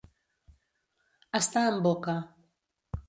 [1.41, 2.17] Estar en boca.